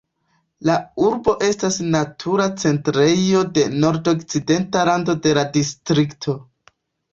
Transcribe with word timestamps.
La 0.69 0.77
urbo 1.07 1.35
estas 1.47 1.77
natura 1.97 2.47
centrejo 2.63 3.43
de 3.59 3.67
nordokcidenta 3.85 4.89
rando 4.93 5.19
de 5.29 5.37
la 5.43 5.47
distrikto. 5.61 6.39